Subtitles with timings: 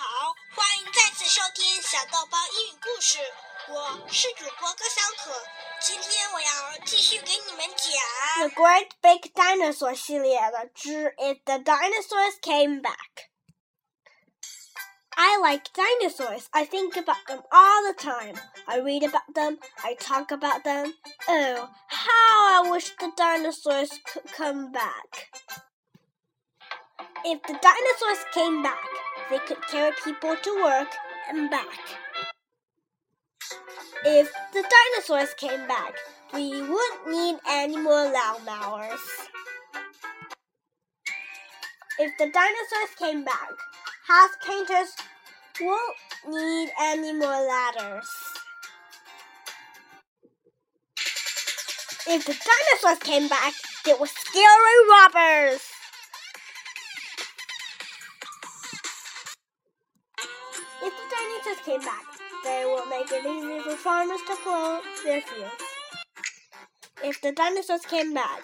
[0.00, 3.18] 好，欢迎再次收听小豆包英语故事，
[3.68, 5.30] 我是主播高小可。
[5.80, 13.28] 今天我要继续给你们讲 The Great Big Dinosaur 系列的之 If the Dinosaurs Came Back.
[15.10, 16.46] I like dinosaurs.
[16.50, 18.36] I think about them all the time.
[18.66, 19.58] I read about them.
[19.82, 20.94] I talk about them.
[21.28, 25.30] Oh, how I wish the dinosaurs could come back.
[27.24, 28.84] If the dinosaurs came back,
[29.31, 30.89] they could carry people to work
[31.29, 31.79] and back.
[34.03, 35.93] If the dinosaurs came back,
[36.33, 38.99] we wouldn't need any more lawnmowers.
[41.97, 43.51] If the dinosaurs came back,
[44.05, 44.95] house painters
[45.61, 48.09] won't need any more ladders.
[52.05, 53.53] If the dinosaurs came back,
[53.85, 55.70] they were scary robbers.
[61.51, 62.05] Dinosaurs came back,
[62.43, 65.53] they will make it easy for farmers to plow their fields.
[67.03, 68.41] If the dinosaurs came back,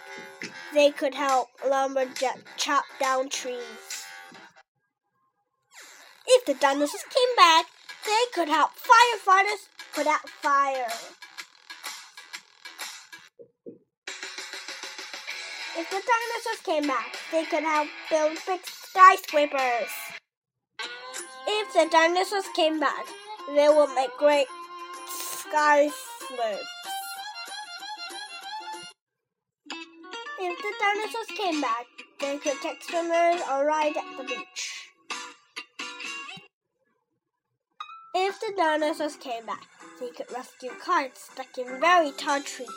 [0.73, 4.05] they could help lumberjack chop down trees.
[6.27, 7.65] If the dinosaurs came back,
[8.05, 10.87] they could help firefighters put out fire.
[15.77, 20.16] If the dinosaurs came back, they could help build big skyscrapers.
[21.49, 23.07] If the dinosaurs came back,
[23.55, 24.47] they would make great
[25.07, 25.89] sky
[26.27, 26.67] slopes.
[30.39, 31.85] If the dinosaurs came back,
[32.19, 34.91] they could take swimmers or ride at the beach.
[38.13, 39.67] If the dinosaurs came back,
[40.01, 42.69] they could rescue carts stuck in very tall trees.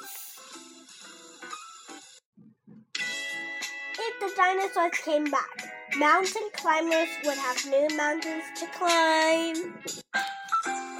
[3.98, 9.74] If the dinosaurs came back, mountain climbers would have new mountains to climb.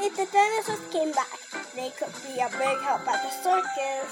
[0.03, 1.39] If the dinosaurs came back,
[1.75, 4.11] they could be a big help at the circus.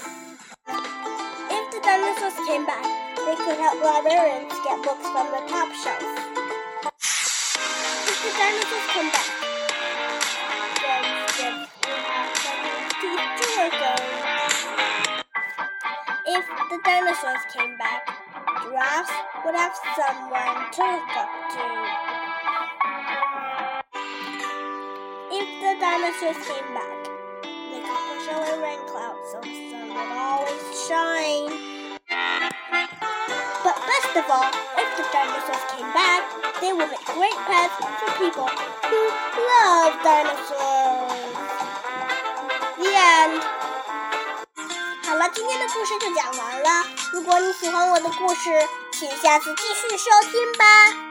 [0.67, 2.85] If the dinosaurs came back,
[3.15, 6.03] they could help librarians get books from the top shelf.
[8.07, 9.29] If the dinosaurs came back,
[11.39, 13.99] then would have something to work.
[16.25, 18.18] If the dinosaurs came back,
[18.69, 19.11] giraffes
[19.45, 21.65] would have someone to look up to.
[25.31, 26.99] If the dinosaurs came back,
[27.43, 31.97] they could push away rain clouds so the sun would always shine.
[33.63, 36.29] But best of all, if the dinosaurs came back,
[36.61, 39.01] they would make great pets for people who
[39.49, 40.88] love dinosaurs.
[45.73, 46.69] 故事就讲完了。
[47.13, 51.08] 如果你喜欢我的故事，请下次继续收听吧。